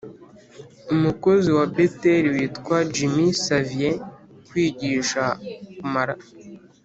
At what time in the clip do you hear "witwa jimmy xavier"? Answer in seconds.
2.35-3.97